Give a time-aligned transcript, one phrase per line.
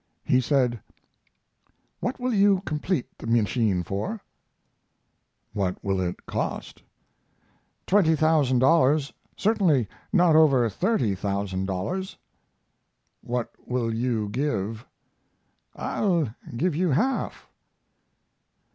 [0.23, 0.79] He said:
[1.99, 4.19] "What will you complete the machine for?"
[5.53, 6.81] "What will it cost?"
[7.85, 12.15] "Twenty thousand dollars; certainly not over $30,000."
[13.21, 14.87] "What will you give?"
[15.75, 17.47] "I'll give you half."